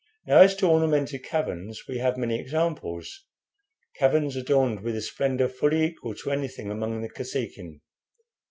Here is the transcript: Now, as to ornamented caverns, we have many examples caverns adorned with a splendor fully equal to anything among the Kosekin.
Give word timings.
Now, 0.25 0.39
as 0.39 0.55
to 0.55 0.65
ornamented 0.67 1.21
caverns, 1.23 1.83
we 1.87 1.99
have 1.99 2.17
many 2.17 2.39
examples 2.39 3.23
caverns 3.97 4.35
adorned 4.35 4.79
with 4.79 4.95
a 4.95 5.01
splendor 5.03 5.47
fully 5.47 5.83
equal 5.83 6.15
to 6.15 6.31
anything 6.31 6.71
among 6.71 7.03
the 7.03 7.09
Kosekin. 7.11 7.81